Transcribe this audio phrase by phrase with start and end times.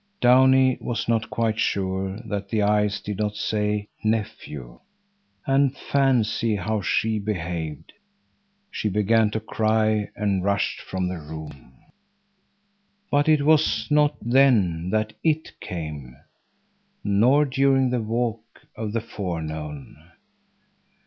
[0.19, 4.79] Downie was not quite sure that the eyes did not say "nephew."
[5.45, 7.93] And fancy how she behaved.
[8.71, 11.75] She began to cry, and rushed from the room.
[13.11, 16.17] But it was not then that "it" came,
[17.03, 19.97] nor during the walk of the forenoon.